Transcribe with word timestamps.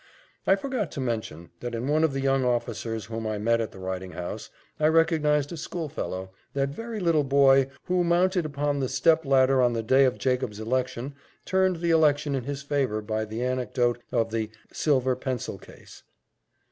I 0.47 0.55
forgot 0.55 0.89
to 0.93 0.99
mention, 0.99 1.51
that 1.59 1.75
in 1.75 1.87
one 1.87 2.03
of 2.03 2.11
the 2.11 2.21
young 2.21 2.43
officers 2.43 3.05
whom 3.05 3.27
I 3.27 3.37
met 3.37 3.61
at 3.61 3.71
the 3.71 3.77
riding 3.77 4.13
house, 4.13 4.49
I 4.79 4.87
recognized 4.87 5.51
a 5.51 5.57
schoolfellow, 5.57 6.31
that 6.53 6.69
very 6.69 6.99
little 6.99 7.23
boy, 7.23 7.67
who, 7.83 8.03
mounted 8.03 8.43
upon 8.43 8.79
the 8.79 8.89
step 8.89 9.23
ladder 9.27 9.61
on 9.61 9.73
the 9.73 9.83
day 9.83 10.05
of 10.05 10.17
Jacob's 10.17 10.59
election, 10.59 11.13
turned 11.45 11.81
the 11.81 11.91
election 11.91 12.33
in 12.33 12.45
his 12.45 12.63
favour 12.63 13.03
by 13.03 13.25
the 13.25 13.43
anecdote 13.43 14.01
of 14.11 14.31
the 14.31 14.49
silver 14.71 15.15
pencil 15.15 15.59
case. 15.59 16.01